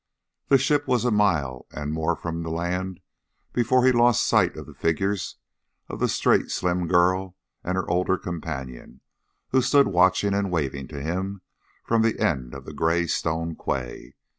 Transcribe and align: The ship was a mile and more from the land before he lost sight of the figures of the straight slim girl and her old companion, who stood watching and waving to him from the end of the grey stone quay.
The 0.47 0.57
ship 0.57 0.87
was 0.87 1.05
a 1.05 1.11
mile 1.11 1.67
and 1.71 1.93
more 1.93 2.15
from 2.15 2.41
the 2.41 2.49
land 2.49 3.01
before 3.53 3.85
he 3.85 3.91
lost 3.91 4.25
sight 4.25 4.57
of 4.57 4.65
the 4.65 4.73
figures 4.73 5.35
of 5.89 5.99
the 5.99 6.07
straight 6.09 6.49
slim 6.49 6.87
girl 6.87 7.35
and 7.63 7.75
her 7.75 7.87
old 7.87 8.07
companion, 8.23 9.01
who 9.49 9.61
stood 9.61 9.87
watching 9.87 10.33
and 10.33 10.49
waving 10.49 10.87
to 10.87 10.99
him 11.03 11.43
from 11.85 12.01
the 12.01 12.17
end 12.19 12.55
of 12.55 12.65
the 12.65 12.73
grey 12.73 13.05
stone 13.05 13.55
quay. 13.55 14.15